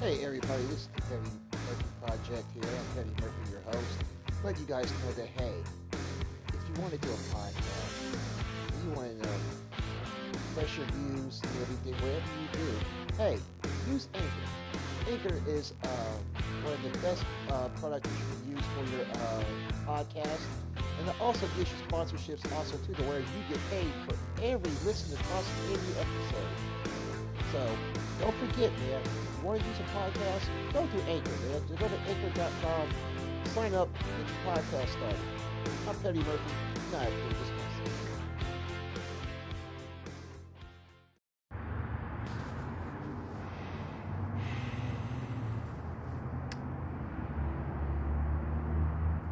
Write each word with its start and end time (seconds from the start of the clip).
Hey 0.00 0.24
everybody, 0.24 0.62
this 0.62 0.80
is 0.80 0.88
the 0.96 1.02
Petty 1.02 1.30
Murphy 1.52 1.84
Project 2.00 2.46
here. 2.54 2.64
I'm 2.64 2.96
Petty 2.96 3.10
Murphy, 3.20 3.52
your 3.52 3.60
host. 3.68 4.04
Let 4.42 4.58
you 4.58 4.64
guys 4.64 4.90
know 5.04 5.12
that 5.12 5.28
hey, 5.36 5.52
if 6.48 6.60
you 6.66 6.80
want 6.80 6.94
to 6.94 6.98
do 7.00 7.08
a 7.10 7.20
podcast, 7.36 8.16
you 8.82 8.92
want 8.92 9.10
to 9.10 9.26
know 9.26 9.34
your 10.56 10.86
views 10.86 11.42
and 11.42 11.52
everything, 11.60 11.92
whatever 12.00 12.32
you 12.40 12.48
do, 12.54 12.68
hey, 13.18 13.38
use 13.92 14.08
Anchor. 14.14 15.12
Anchor 15.12 15.42
is 15.46 15.74
uh, 15.84 15.86
one 16.64 16.72
of 16.72 16.82
the 16.82 16.98
best 17.00 17.22
uh, 17.50 17.68
products 17.78 18.08
you 18.08 18.56
can 18.56 18.56
use 18.56 18.64
for 18.72 18.96
your 18.96 19.04
uh, 19.04 19.44
podcast. 19.86 20.40
And 20.98 21.08
it 21.10 21.20
also 21.20 21.46
gives 21.58 21.70
you 21.70 21.76
sponsorships 21.88 22.50
also 22.56 22.78
too, 22.86 22.94
to 22.94 23.02
where 23.02 23.20
you 23.20 23.42
get 23.50 23.60
paid 23.68 23.92
for 24.08 24.16
every 24.42 24.72
listen 24.86 25.12
across 25.20 25.44
every 25.70 26.00
episode. 26.00 26.80
So 27.52 27.76
don't 28.24 28.36
forget, 28.36 28.72
man, 28.78 29.02
want 29.42 29.60
to 29.60 29.66
use 29.66 29.78
a 29.78 29.82
podcast, 29.96 30.72
go 30.72 30.86
to 30.86 31.02
Anchor. 31.04 31.30
Just 31.66 31.80
go 31.80 31.88
to 31.88 31.98
anchor.com, 32.08 32.88
sign 33.54 33.74
up, 33.74 33.88
get 33.94 34.06
your 34.06 34.54
podcast 34.54 34.88
started. 34.88 35.18
I'm 35.88 35.96
Petty 35.96 36.18
Murphy. 36.18 36.40
Not 36.92 37.08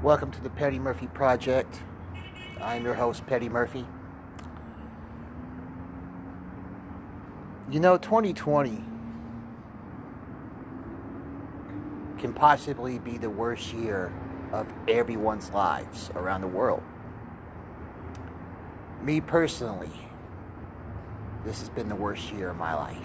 Welcome 0.03 0.31
to 0.31 0.41
the 0.41 0.51
Petty 0.51 0.79
Murphy 0.79 1.09
Project. 1.09 1.83
I'm 2.63 2.83
your 2.85 2.95
host, 2.95 3.27
Petty 3.27 3.51
Murphy. 3.51 3.85
You 7.71 7.81
know, 7.81 7.99
2020 7.99 8.83
can 12.19 12.33
possibly 12.33 12.99
be 12.99 13.17
the 13.17 13.31
worst 13.31 13.73
year 13.73 14.13
of 14.53 14.67
everyone's 14.89 15.51
lives 15.51 16.11
around 16.15 16.41
the 16.41 16.49
world. 16.49 16.83
Me 19.03 19.21
personally, 19.21 19.93
this 21.45 21.61
has 21.61 21.69
been 21.69 21.89
the 21.89 21.95
worst 21.95 22.33
year 22.33 22.51
of 22.51 22.57
my 22.57 22.75
life. 22.75 22.97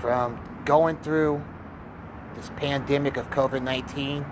From 0.00 0.40
going 0.64 0.96
through 0.98 1.44
this 2.34 2.50
pandemic 2.56 3.16
of 3.16 3.28
COVID 3.30 3.62
19 3.62 4.24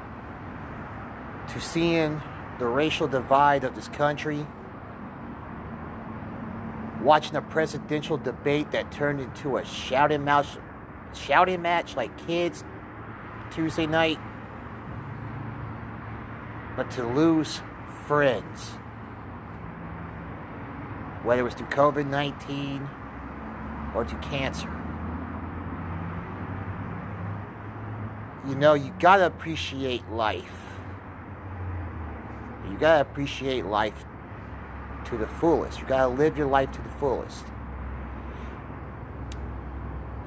to 1.49 1.61
seeing 1.61 2.23
the 2.59 2.67
racial 2.67 3.07
divide 3.07 3.65
of 3.65 3.75
this 3.75 3.89
country, 3.89 4.47
watching 7.03 7.37
a 7.37 7.43
presidential 7.43 8.17
debate 8.17 8.71
that 8.71 8.91
turned 8.91 9.21
into 9.21 9.59
a 9.59 9.65
shouting 9.65 10.25
match, 10.25 10.47
shouting 11.15 11.63
match 11.63 11.97
like 11.97 12.27
kids 12.27 12.65
Tuesday 13.51 13.87
night, 13.87 14.19
but 16.77 16.91
to 16.93 17.07
lose 17.07 17.63
friends, 18.07 18.71
whether 21.23 21.41
it 21.41 21.45
was 21.45 21.55
through 21.55 21.69
COVID 21.69 22.09
19 22.09 22.89
or 23.95 24.05
to 24.05 24.15
cancer. 24.17 24.79
you 28.49 28.55
know, 28.55 28.73
you 28.73 28.95
gotta 28.99 29.27
appreciate 29.27 30.09
life. 30.11 30.79
You 32.71 32.79
gotta 32.79 33.03
appreciate 33.03 33.67
life 33.67 34.07
to 35.07 35.19
the 35.19 35.27
fullest. 35.27 35.81
You 35.81 35.87
gotta 35.87 36.09
live 36.09 36.39
your 36.39 36.47
life 36.47 36.73
to 36.73 36.83
the 36.83 36.89
fullest. 36.89 37.45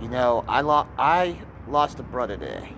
You 0.02 0.10
know, 0.10 0.44
I 0.48 0.62
lost 0.62 0.90
I 0.98 1.38
lost 1.68 2.00
a 2.00 2.04
brother 2.04 2.36
today. 2.36 2.74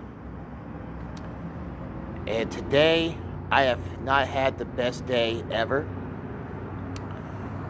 And 2.26 2.50
today 2.50 3.16
I 3.50 3.62
have 3.62 4.02
not 4.02 4.28
had 4.28 4.58
the 4.58 4.66
best 4.66 5.06
day 5.06 5.42
ever. 5.50 5.86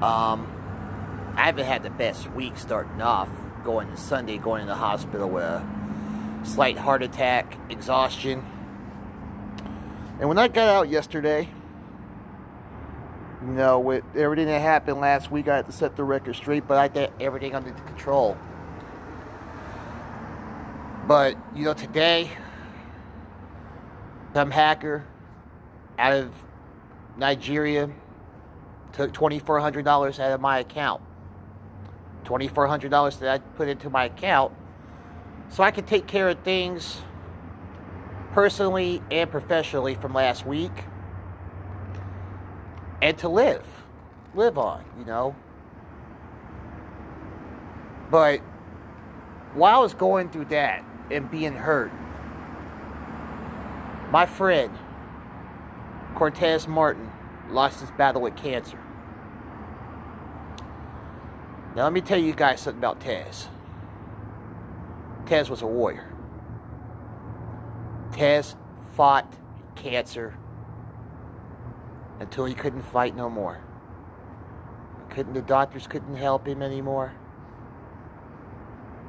Um 0.02 0.50
I 1.36 1.46
haven't 1.46 1.66
had 1.66 1.84
the 1.84 1.90
best 1.90 2.30
week 2.32 2.58
starting 2.58 3.00
off, 3.00 3.28
going 3.62 3.90
to 3.90 3.96
Sunday, 3.96 4.38
going 4.38 4.62
to 4.62 4.66
the 4.66 4.74
hospital 4.74 5.30
with 5.30 5.44
a 5.44 5.64
slight 6.42 6.76
heart 6.76 7.04
attack, 7.04 7.56
exhaustion. 7.70 8.44
And 10.18 10.28
when 10.28 10.38
I 10.38 10.48
got 10.48 10.68
out 10.68 10.88
yesterday, 10.88 11.48
you 13.40 13.52
know, 13.52 13.78
with 13.78 14.04
everything 14.16 14.46
that 14.46 14.60
happened 14.60 15.00
last 15.00 15.30
week, 15.30 15.46
I 15.46 15.56
had 15.56 15.66
to 15.66 15.72
set 15.72 15.96
the 15.96 16.04
record 16.04 16.34
straight, 16.34 16.66
but 16.66 16.78
I 16.78 16.88
got 16.88 17.12
everything 17.20 17.54
under 17.54 17.70
control. 17.72 18.36
But, 21.06 21.36
you 21.54 21.64
know, 21.64 21.74
today, 21.74 22.30
some 24.32 24.50
hacker 24.50 25.04
out 25.98 26.12
of 26.12 26.32
Nigeria 27.16 27.90
took 28.92 29.12
$2,400 29.12 30.18
out 30.18 30.32
of 30.32 30.40
my 30.40 30.58
account. 30.60 31.02
$2,400 32.24 33.18
that 33.18 33.28
I 33.28 33.38
put 33.38 33.68
into 33.68 33.90
my 33.90 34.06
account 34.06 34.52
so 35.48 35.62
I 35.62 35.70
could 35.70 35.86
take 35.86 36.06
care 36.06 36.28
of 36.28 36.38
things 36.40 37.02
personally 38.32 39.02
and 39.10 39.30
professionally 39.30 39.94
from 39.94 40.14
last 40.14 40.46
week 40.46 40.72
and 43.00 43.16
to 43.18 43.28
live 43.28 43.64
live 44.34 44.58
on 44.58 44.84
you 44.98 45.04
know 45.04 45.36
but 48.10 48.40
while 49.54 49.78
I 49.78 49.82
was 49.82 49.94
going 49.94 50.30
through 50.30 50.46
that 50.46 50.84
and 51.10 51.30
being 51.30 51.54
hurt 51.54 51.92
my 54.10 54.26
friend 54.26 54.76
Cortez 56.14 56.68
Martin 56.68 57.10
lost 57.50 57.80
his 57.80 57.90
battle 57.92 58.22
with 58.22 58.36
cancer 58.36 58.78
now 61.76 61.84
let 61.84 61.92
me 61.92 62.00
tell 62.00 62.18
you 62.18 62.32
guys 62.32 62.60
something 62.60 62.78
about 62.78 63.00
Tez 63.00 63.48
Tez 65.26 65.48
was 65.48 65.62
a 65.62 65.66
warrior. 65.66 66.06
Tez 68.12 68.56
fought 68.94 69.38
cancer 69.74 70.36
until 72.20 72.44
he 72.44 72.54
couldn't 72.54 72.82
fight 72.82 73.16
no 73.16 73.30
more. 73.30 73.60
Couldn't 75.08 75.32
the 75.32 75.42
doctors 75.42 75.86
couldn't 75.86 76.16
help 76.16 76.46
him 76.46 76.62
anymore. 76.62 77.14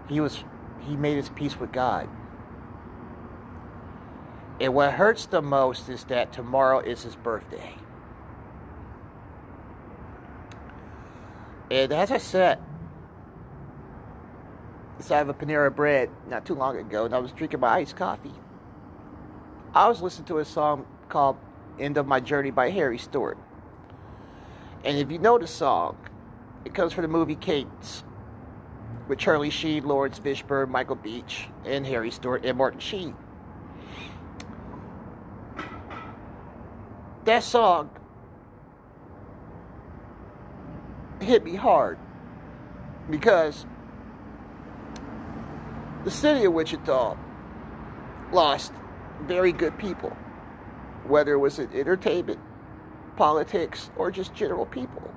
He 0.08 0.20
was 0.20 0.44
he 0.86 0.96
made 0.96 1.18
his 1.18 1.30
peace 1.30 1.60
with 1.60 1.72
God. 1.72 2.10
And 4.60 4.74
what 4.74 4.94
hurts 4.94 5.26
the 5.26 5.42
most 5.42 5.90
is 5.90 6.06
that 6.06 6.32
tomorrow 6.32 6.80
is 6.80 7.04
his 7.04 7.16
birthday. 7.16 7.76
And 11.70 11.92
as 11.92 12.12
I 12.12 12.18
said, 12.18 12.60
side 15.06 15.22
of 15.22 15.30
a 15.30 15.34
Panera 15.34 15.74
Bread 15.74 16.10
not 16.28 16.46
too 16.46 16.56
long 16.56 16.78
ago, 16.78 17.06
and 17.06 17.14
I 17.14 17.20
was 17.20 17.32
drinking 17.32 17.60
my 17.60 17.76
iced 17.76 17.96
coffee. 17.96 18.34
I 19.74 19.88
was 19.88 20.02
listening 20.02 20.26
to 20.28 20.40
a 20.40 20.46
song 20.46 20.86
called 21.10 21.38
End 21.78 21.98
of 21.98 22.08
My 22.08 22.20
Journey 22.20 22.50
by 22.50 22.72
Harry 22.72 22.98
Stewart. 22.98 23.38
And 24.84 24.98
if 24.98 25.12
you 25.12 25.20
know 25.20 25.38
the 25.38 25.48
song, 25.48 25.98
it 26.64 26.74
comes 26.74 26.94
from 26.94 27.02
the 27.02 27.08
movie 27.08 27.36
Cadence 27.36 28.05
with 29.08 29.20
Charlie 29.20 29.50
Sheen, 29.50 29.86
Laurence 29.86 30.20
Fishburne, 30.20 30.70
Michael 30.70 30.96
Beach, 30.96 31.48
and 31.64 31.86
Harry 31.86 32.12
Stewart, 32.12 32.46
and 32.46 32.58
Martin 32.58 32.80
Sheen. 32.80 33.16
That 37.26 37.44
song 37.44 37.90
hit 41.20 41.44
me 41.44 41.56
hard 41.56 41.98
because 43.10 43.66
the 46.04 46.12
city 46.12 46.46
of 46.46 46.54
Wichita 46.54 47.18
lost 48.32 48.74
very 49.24 49.52
good 49.52 49.78
people, 49.78 50.16
whether 51.08 51.34
it 51.34 51.40
was 51.40 51.58
in 51.58 51.72
entertainment, 51.74 52.40
politics, 53.16 53.90
or 53.96 54.12
just 54.12 54.36
general 54.36 54.68
people. 54.68 55.15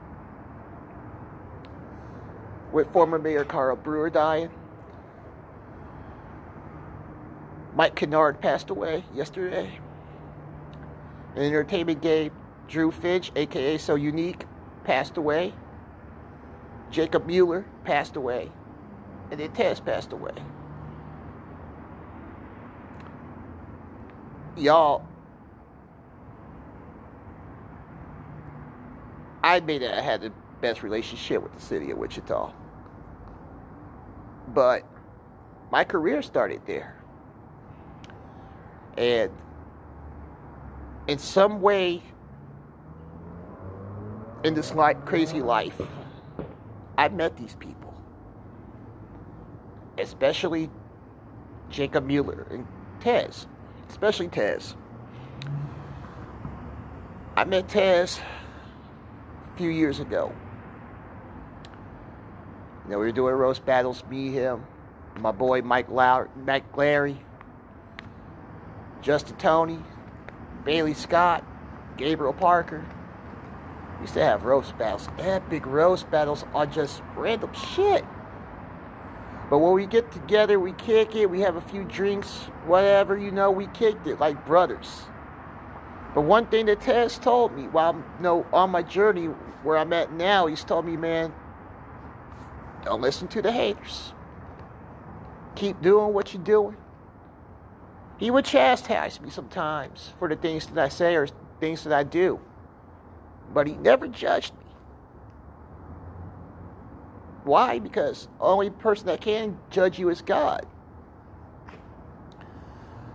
With 2.73 2.93
former 2.93 3.19
Mayor 3.19 3.45
Carl 3.45 3.77
Brewer 3.77 4.11
dying, 4.11 4.51
Mike 7.75 7.95
Kennard 7.95 8.41
passed 8.41 8.71
away 8.71 9.05
yesterday. 9.15 9.79
In 11.35 11.43
entertainment 11.43 12.03
game, 12.03 12.33
Drew 12.67 12.91
Finch, 12.91 13.33
aka 13.37 13.79
So 13.79 13.95
Unique, 13.95 14.45
passed 14.85 15.17
away. 15.17 15.55
Jacob 16.91 17.27
Mueller 17.27 17.67
passed 17.85 18.17
away. 18.17 18.51
And 19.31 19.39
then 19.39 19.53
Tez 19.53 19.81
passed 19.81 20.13
away. 20.13 20.33
y'all, 24.61 25.07
I 29.43 29.57
admit 29.57 29.81
that 29.81 29.97
I 29.97 30.01
had 30.03 30.21
the 30.21 30.33
best 30.61 30.83
relationship 30.83 31.43
with 31.43 31.55
the 31.55 31.61
city 31.61 31.91
of 31.91 31.99
Wichita. 31.99 32.53
but 34.55 34.85
my 35.71 35.85
career 35.85 36.23
started 36.23 36.63
there. 36.67 36.97
And 38.97 39.31
in 41.07 41.19
some 41.19 41.61
way, 41.61 42.03
in 44.45 44.55
this 44.55 44.75
like 44.75 45.05
crazy 45.07 45.43
life, 45.43 45.81
I 46.97 47.09
met 47.09 47.37
these 47.37 47.55
people, 47.57 47.95
especially 49.99 50.71
Jacob 51.71 52.07
Mueller 52.07 52.47
and 52.51 52.67
Tez, 53.01 53.47
especially 53.91 54.29
Tez. 54.29 54.77
I 57.37 57.45
met 57.45 57.69
Tez 57.69 58.21
a 59.55 59.59
few 59.59 59.71
years 59.71 60.01
ago. 60.01 60.33
You 62.89 62.95
know, 62.95 63.01
we 63.01 63.05
were 63.05 63.13
doing 63.13 63.35
roast 63.35 63.67
battles, 63.67 64.03
me, 64.09 64.31
him, 64.31 64.65
my 65.21 65.31
boy 65.31 65.61
Mike, 65.61 65.91
Low- 65.91 66.29
Mike 66.35 66.75
Larry, 66.75 67.21
Justin 69.03 69.37
Tony, 69.37 69.81
Bailey 70.65 70.95
Scott, 70.95 71.45
Gabriel 71.99 72.33
Parker. 72.33 72.87
We 73.97 74.05
used 74.05 74.15
to 74.15 74.25
have 74.25 74.47
roast 74.47 74.79
battles, 74.79 75.07
epic 75.19 75.67
roast 75.67 76.11
battles 76.11 76.47
on 76.55 76.73
just 76.73 77.03
random 77.15 77.53
shit. 77.53 78.07
But 79.51 79.59
when 79.59 79.75
we 79.75 79.85
get 79.85 80.11
together, 80.11 80.59
we 80.59 80.73
kick 80.73 81.15
it, 81.15 81.29
we 81.29 81.43
have 81.43 81.57
a 81.57 81.61
few 81.61 81.85
drinks, 81.85 82.45
whatever, 82.65 83.19
you 83.19 83.31
know, 83.31 83.51
we 83.51 83.67
kicked 83.67 84.07
it 84.07 84.19
like 84.19 84.47
brothers. 84.47 85.03
But 86.15 86.23
one 86.23 86.47
thing 86.47 86.65
that 86.67 86.81
Tez 86.81 87.19
told 87.19 87.55
me 87.55 87.65
while 87.65 87.93
you 87.93 88.23
know, 88.23 88.47
on 88.51 88.71
my 88.71 88.81
journey 88.81 89.27
where 89.63 89.77
I'm 89.77 89.93
at 89.93 90.11
now, 90.11 90.47
he's 90.47 90.65
told 90.65 90.87
me, 90.87 90.97
man, 90.97 91.35
don't 92.89 93.03
listen 93.03 93.29
to 93.29 93.43
the 93.43 93.53
haters. 93.53 94.13
Keep 95.55 95.83
doing 95.83 96.15
what 96.15 96.33
you're 96.33 96.43
doing. 96.43 96.77
He 98.19 98.31
would 98.31 98.45
chastise 98.45 99.21
me 99.21 99.31
sometimes 99.31 100.13
for 100.19 100.29
the 100.29 100.37
things 100.37 100.67
that 100.67 100.79
I 100.79 100.89
say 100.89 101.15
or 101.15 101.29
things 101.61 101.85
that 101.85 101.93
I 101.93 102.03
do. 102.03 102.41
But 103.53 103.67
he 103.67 103.75
never 103.75 104.09
judged 104.09 104.55
me. 104.55 104.65
Why? 107.45 107.79
Because 107.79 108.29
only 108.41 108.71
person 108.71 109.07
that 109.07 109.21
can 109.21 109.59
judge 109.71 109.99
you 109.99 110.09
is 110.09 110.23
God. 110.23 110.67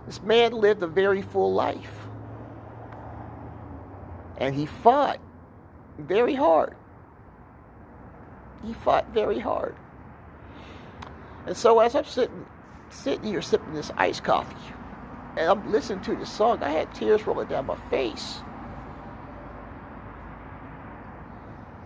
This 0.06 0.22
man 0.22 0.52
lived 0.52 0.82
a 0.82 0.86
very 0.86 1.22
full 1.22 1.52
life. 1.52 2.08
And 4.36 4.54
he 4.54 4.66
fought 4.66 5.20
very 5.98 6.34
hard. 6.34 6.76
He 8.62 8.72
fought 8.72 9.12
very 9.12 9.40
hard. 9.40 9.76
And 11.46 11.56
so 11.56 11.80
as 11.80 11.94
I'm 11.94 12.04
sitting 12.04 12.46
sitting 12.90 13.24
here 13.24 13.42
sipping 13.42 13.74
this 13.74 13.90
iced 13.96 14.22
coffee 14.22 14.72
and 15.36 15.50
I'm 15.50 15.72
listening 15.72 16.00
to 16.04 16.14
the 16.14 16.26
song, 16.26 16.62
I 16.62 16.70
had 16.70 16.94
tears 16.94 17.26
rolling 17.26 17.48
down 17.48 17.66
my 17.66 17.76
face. 17.90 18.40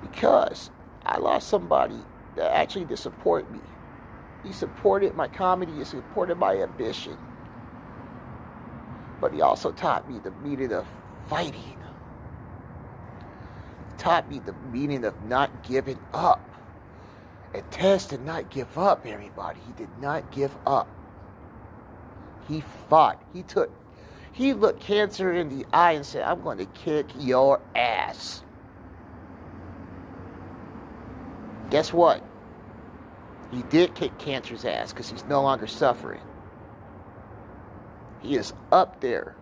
Because 0.03 0.71
I 1.05 1.19
lost 1.19 1.49
somebody 1.49 2.03
that 2.37 2.53
actually 2.53 2.85
did 2.85 2.99
support 2.99 3.51
me. 3.51 3.61
He 4.45 4.53
supported 4.53 5.15
my 5.15 5.29
comedy, 5.29 5.73
he 5.73 5.85
supported 5.85 6.37
my 6.37 6.57
ambition. 6.57 7.17
But 9.21 9.33
he 9.33 9.41
also 9.41 9.73
taught 9.73 10.09
me 10.11 10.19
the 10.19 10.31
meaning 10.31 10.73
of 10.73 10.87
fighting. 11.29 11.79
He 13.91 13.97
taught 13.97 14.29
me 14.31 14.41
the 14.41 14.55
meaning 14.71 15.05
of 15.05 15.25
not 15.25 15.67
giving 15.67 15.99
up. 16.13 16.45
And 17.55 17.71
Tez 17.71 18.07
did 18.07 18.23
not 18.23 18.51
give 18.51 18.77
up, 18.77 19.07
everybody. 19.07 19.61
He 19.67 19.73
did 19.73 19.89
not 20.01 20.31
give 20.31 20.57
up. 20.67 20.89
He 22.47 22.63
fought. 22.89 23.23
He 23.33 23.43
took, 23.43 23.71
he 24.33 24.53
looked 24.53 24.81
cancer 24.81 25.33
in 25.33 25.49
the 25.49 25.67
eye 25.73 25.93
and 25.93 26.05
said, 26.05 26.23
I'm 26.23 26.43
going 26.43 26.59
to 26.59 26.67
kick 26.67 27.07
your 27.19 27.61
ass. 27.75 28.43
Guess 31.71 31.93
what? 31.93 32.25
He 33.51 33.63
did 33.65 33.95
kick 33.95 34.19
cancer's 34.19 34.65
ass 34.65 34.93
because 34.93 35.11
he's 35.11 35.25
no 35.25 35.43
longer 35.43 35.67
suffering. 35.67 36.21
He 38.21 38.37
is 38.37 38.53
up 38.73 39.01
there 39.01 39.37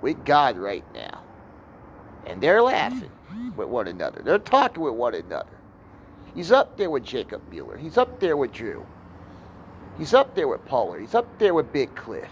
with 0.00 0.24
God 0.24 0.56
right 0.56 0.84
now. 0.94 1.22
And 2.26 2.40
they're 2.40 2.62
laughing 2.62 3.10
with 3.56 3.68
one 3.68 3.88
another. 3.88 4.22
They're 4.22 4.38
talking 4.38 4.82
with 4.82 4.94
one 4.94 5.14
another. 5.14 5.61
He's 6.34 6.50
up 6.50 6.76
there 6.76 6.90
with 6.90 7.04
Jacob 7.04 7.42
Mueller. 7.50 7.76
He's 7.76 7.98
up 7.98 8.20
there 8.20 8.36
with 8.36 8.52
Drew. 8.52 8.86
He's 9.98 10.14
up 10.14 10.34
there 10.34 10.48
with 10.48 10.64
Pollard. 10.64 11.00
He's 11.00 11.14
up 11.14 11.38
there 11.38 11.52
with 11.52 11.72
Big 11.72 11.94
Cliff. 11.94 12.30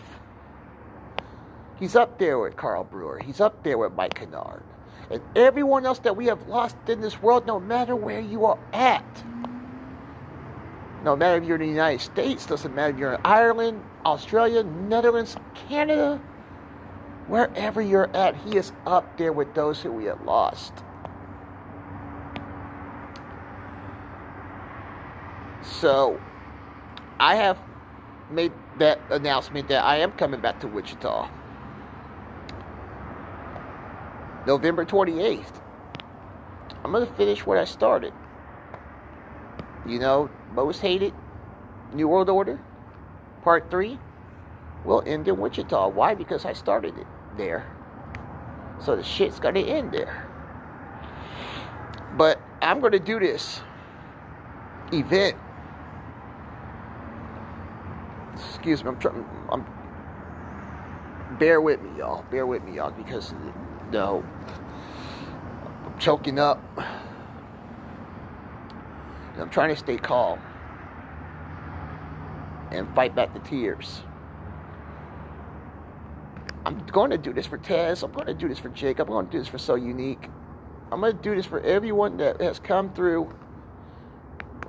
He's 1.78 1.96
up 1.96 2.18
there 2.18 2.38
with 2.38 2.56
Carl 2.56 2.84
Brewer. 2.84 3.20
He's 3.24 3.40
up 3.40 3.62
there 3.62 3.78
with 3.78 3.94
Mike 3.94 4.14
Kennard. 4.14 4.62
And 5.10 5.22
everyone 5.34 5.86
else 5.86 5.98
that 6.00 6.16
we 6.16 6.26
have 6.26 6.48
lost 6.48 6.76
in 6.88 7.00
this 7.00 7.20
world, 7.20 7.46
no 7.46 7.58
matter 7.58 7.96
where 7.96 8.20
you 8.20 8.44
are 8.44 8.58
at. 8.72 9.24
No 11.02 11.16
matter 11.16 11.42
if 11.42 11.44
you're 11.44 11.56
in 11.56 11.62
the 11.62 11.68
United 11.68 12.00
States, 12.00 12.46
doesn't 12.46 12.74
matter 12.74 12.92
if 12.92 12.98
you're 12.98 13.14
in 13.14 13.20
Ireland, 13.24 13.82
Australia, 14.04 14.62
Netherlands, 14.62 15.36
Canada, 15.68 16.20
wherever 17.26 17.80
you're 17.80 18.14
at, 18.14 18.36
he 18.36 18.56
is 18.56 18.72
up 18.86 19.16
there 19.16 19.32
with 19.32 19.54
those 19.54 19.80
who 19.80 19.92
we 19.92 20.04
have 20.04 20.22
lost. 20.22 20.72
So, 25.80 26.20
I 27.18 27.36
have 27.36 27.56
made 28.30 28.52
that 28.78 29.00
announcement 29.08 29.68
that 29.68 29.82
I 29.82 29.96
am 29.96 30.12
coming 30.12 30.42
back 30.42 30.60
to 30.60 30.68
Wichita. 30.68 31.30
November 34.46 34.84
28th. 34.84 35.62
I'm 36.84 36.92
going 36.92 37.06
to 37.06 37.12
finish 37.14 37.46
what 37.46 37.56
I 37.56 37.64
started. 37.64 38.12
You 39.86 39.98
know, 39.98 40.28
most 40.52 40.82
hated 40.82 41.14
New 41.94 42.08
World 42.08 42.28
Order, 42.28 42.60
Part 43.42 43.70
3, 43.70 43.98
will 44.84 45.02
end 45.06 45.28
in 45.28 45.38
Wichita. 45.38 45.88
Why? 45.88 46.14
Because 46.14 46.44
I 46.44 46.52
started 46.52 46.98
it 46.98 47.06
there. 47.38 47.66
So 48.80 48.96
the 48.96 49.02
shit's 49.02 49.40
going 49.40 49.54
to 49.54 49.64
end 49.64 49.92
there. 49.92 50.28
But 52.18 52.38
I'm 52.60 52.80
going 52.80 52.92
to 52.92 52.98
do 52.98 53.18
this 53.18 53.62
event 54.92 55.38
excuse 58.60 58.84
me, 58.84 58.90
I'm 58.90 58.98
trying, 58.98 59.24
I'm, 59.50 59.64
bear 61.38 61.62
with 61.62 61.80
me, 61.80 61.96
y'all, 61.96 62.26
bear 62.30 62.44
with 62.44 62.62
me, 62.62 62.76
y'all, 62.76 62.90
because, 62.90 63.32
no, 63.90 64.22
I'm 65.86 65.98
choking 65.98 66.38
up, 66.38 66.62
and 69.32 69.40
I'm 69.40 69.48
trying 69.48 69.70
to 69.70 69.76
stay 69.76 69.96
calm, 69.96 70.38
and 72.70 72.94
fight 72.94 73.14
back 73.14 73.32
the 73.32 73.40
tears. 73.40 74.02
I'm 76.66 76.84
going 76.84 77.08
to 77.08 77.18
do 77.18 77.32
this 77.32 77.46
for 77.46 77.56
Tez, 77.56 78.02
I'm 78.02 78.12
going 78.12 78.26
to 78.26 78.34
do 78.34 78.46
this 78.46 78.58
for 78.58 78.68
Jake, 78.68 78.98
I'm 78.98 79.06
going 79.06 79.24
to 79.24 79.32
do 79.32 79.38
this 79.38 79.48
for 79.48 79.56
So 79.56 79.74
Unique, 79.74 80.28
I'm 80.92 81.00
going 81.00 81.16
to 81.16 81.22
do 81.22 81.34
this 81.34 81.46
for 81.46 81.60
everyone 81.60 82.18
that 82.18 82.42
has 82.42 82.58
come 82.58 82.92
through 82.92 83.34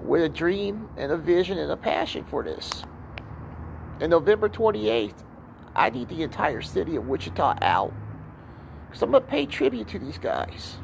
with 0.01 0.23
a 0.23 0.29
dream 0.29 0.87
and 0.95 1.11
a 1.11 1.17
vision 1.17 1.57
and 1.57 1.69
a 1.69 1.77
passion 1.77 2.23
for 2.23 2.41
this. 2.41 2.85
And 4.01 4.09
November 4.09 4.49
28th, 4.49 5.23
I 5.75 5.91
need 5.91 6.09
the 6.09 6.23
entire 6.23 6.61
city 6.61 6.95
of 6.95 7.07
Wichita 7.07 7.59
out. 7.61 7.93
Because 8.87 9.03
I'm 9.03 9.11
going 9.11 9.23
to 9.23 9.29
pay 9.29 9.45
tribute 9.45 9.87
to 9.89 9.99
these 9.99 10.17
guys. 10.17 10.77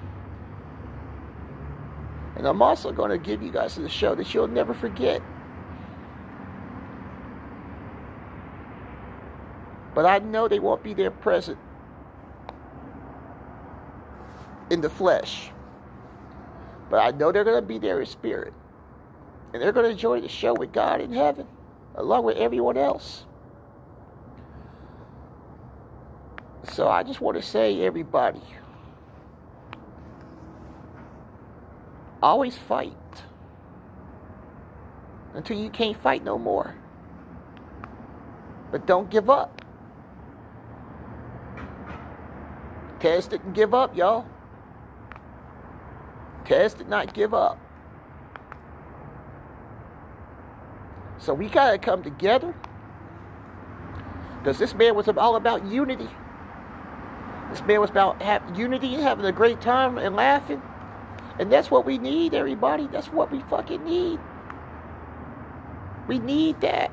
And 2.36 2.45
I'm 2.45 2.62
also 2.62 2.91
going 2.91 3.09
to 3.09 3.17
give 3.17 3.41
you 3.41 3.51
guys 3.51 3.75
a 3.79 3.89
show 3.89 4.13
that 4.13 4.31
you'll 4.33 4.47
never 4.47 4.75
forget. 4.75 5.24
But 9.95 10.05
I 10.05 10.19
know 10.19 10.47
they 10.47 10.59
won't 10.59 10.83
be 10.83 10.93
there 10.93 11.09
present 11.09 11.57
in 14.69 14.81
the 14.81 14.91
flesh. 14.91 15.50
But 16.91 16.97
I 16.97 17.17
know 17.17 17.31
they're 17.31 17.43
going 17.43 17.59
to 17.59 17.67
be 17.67 17.79
there 17.79 18.00
in 18.00 18.05
spirit. 18.05 18.53
And 19.53 19.62
they're 19.62 19.71
going 19.71 19.86
to 19.86 19.91
enjoy 19.91 20.21
the 20.21 20.29
show 20.29 20.53
with 20.53 20.71
God 20.71 21.01
in 21.01 21.12
heaven 21.12 21.47
along 21.97 22.23
with 22.23 22.37
everyone 22.37 22.77
else. 22.77 23.25
So 26.71 26.87
I 26.87 27.03
just 27.03 27.19
want 27.19 27.37
to 27.37 27.43
say, 27.43 27.81
everybody, 27.81 28.41
always 32.21 32.55
fight 32.55 32.93
until 35.33 35.57
you 35.57 35.69
can't 35.69 35.97
fight 35.97 36.23
no 36.23 36.37
more. 36.37 36.75
But 38.71 38.85
don't 38.85 39.09
give 39.09 39.29
up. 39.29 39.61
Tez 42.99 43.27
didn't 43.27 43.53
give 43.53 43.73
up, 43.73 43.95
y'all. 43.95 44.25
Tez 46.45 46.73
did 46.73 46.89
not 46.89 47.13
give 47.13 47.33
up. 47.33 47.59
So 51.17 51.33
we 51.33 51.47
got 51.47 51.71
to 51.71 51.77
come 51.77 52.03
together. 52.03 52.55
Because 54.39 54.59
this 54.59 54.74
man 54.74 54.95
was 54.95 55.07
all 55.07 55.36
about 55.36 55.65
unity. 55.65 56.09
This 57.50 57.62
man 57.63 57.81
was 57.81 57.89
about 57.89 58.21
unity, 58.55 58.95
having 58.95 59.25
a 59.25 59.31
great 59.31 59.62
time 59.62 59.97
and 59.97 60.15
laughing. 60.15 60.62
And 61.39 61.51
that's 61.51 61.69
what 61.69 61.86
we 61.86 61.97
need, 61.97 62.33
everybody. 62.33 62.88
That's 62.88 63.07
what 63.07 63.31
we 63.31 63.41
fucking 63.41 63.83
need. 63.83 64.19
We 66.07 66.19
need 66.19 66.62
that. 66.62 66.91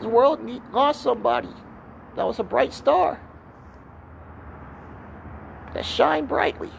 The 0.00 0.08
world 0.08 0.42
need, 0.42 0.62
lost 0.72 1.02
somebody 1.02 1.54
that 2.16 2.26
was 2.26 2.38
a 2.38 2.42
bright 2.42 2.72
star 2.72 3.20
that 5.74 5.84
shined 5.84 6.28
brightly. 6.28 6.70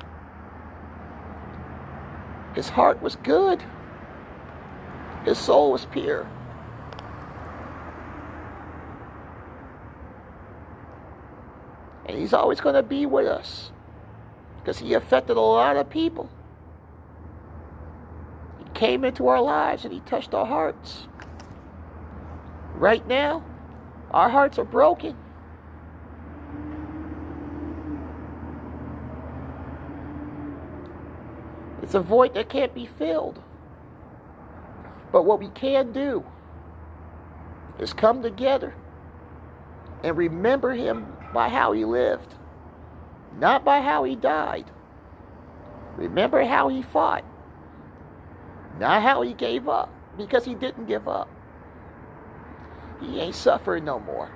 His 2.56 2.70
heart 2.70 3.02
was 3.02 3.16
good. 3.18 3.64
His 5.26 5.38
soul 5.38 5.72
was 5.72 5.86
pure. 5.86 6.28
And 12.06 12.18
he's 12.18 12.34
always 12.34 12.60
going 12.60 12.76
to 12.76 12.84
be 12.84 13.06
with 13.06 13.28
us 13.28 13.72
because 14.60 14.80
he 14.80 14.94
affected 14.94 15.38
a 15.38 15.42
lot 15.42 15.78
of 15.78 15.90
people. 15.90 16.30
He 18.60 18.66
came 18.74 19.06
into 19.06 19.28
our 19.28 19.42
lives 19.42 19.86
and 19.86 19.94
he 19.94 20.00
touched 20.02 20.34
our 20.34 20.46
hearts. 20.46 21.08
Right 22.76 23.08
now, 23.08 23.44
our 24.12 24.30
hearts 24.30 24.58
are 24.58 24.66
broken. 24.66 25.16
It's 31.82 31.94
a 31.94 32.00
void 32.00 32.34
that 32.34 32.50
can't 32.50 32.74
be 32.74 32.86
filled. 32.86 33.42
But 35.12 35.24
what 35.24 35.40
we 35.40 35.50
can 35.50 35.92
do 35.92 36.24
is 37.80 37.94
come 37.94 38.22
together 38.22 38.76
and 40.04 40.18
remember 40.18 40.72
him 40.72 41.08
by 41.34 41.50
how 41.50 41.74
he 41.74 41.86
lived, 41.86 42.36
not 43.38 43.64
by 43.64 43.82
how 43.82 44.04
he 44.04 44.16
died. 44.16 44.66
Remember 45.98 46.44
how 46.44 46.70
he 46.70 46.82
fought, 46.82 47.26
not 48.80 49.02
how 49.02 49.22
he 49.22 49.34
gave 49.34 49.68
up, 49.68 49.94
because 50.18 50.46
he 50.46 50.56
didn't 50.56 50.86
give 50.86 51.08
up. 51.08 51.30
He 53.02 53.20
ain't 53.20 53.36
suffering 53.36 53.84
no 53.84 54.00
more. 54.00 54.32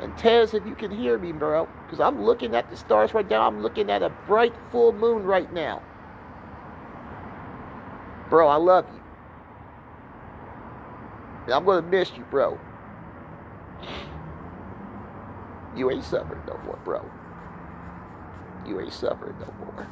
And 0.00 0.16
Tez, 0.18 0.54
if 0.54 0.66
you 0.66 0.74
can 0.74 0.90
hear 0.90 1.18
me, 1.18 1.32
bro, 1.32 1.68
because 1.84 2.00
I'm 2.00 2.24
looking 2.24 2.54
at 2.54 2.68
the 2.68 2.76
stars 2.76 3.14
right 3.14 3.28
now, 3.28 3.46
I'm 3.46 3.62
looking 3.62 3.90
at 3.90 4.02
a 4.02 4.10
bright 4.26 4.54
full 4.70 4.92
moon 4.92 5.22
right 5.24 5.50
now. 5.52 5.82
Bro, 8.28 8.48
I 8.48 8.56
love 8.56 8.86
you. 8.92 9.03
I'm 11.52 11.64
gonna 11.64 11.82
miss 11.82 12.12
you, 12.16 12.24
bro. 12.30 12.58
You 15.76 15.90
ain't 15.90 16.04
suffering 16.04 16.40
no 16.46 16.58
more, 16.64 16.78
bro. 16.84 17.10
You 18.66 18.80
ain't 18.80 18.92
suffering 18.92 19.36
no 19.40 19.52
more. 19.64 19.88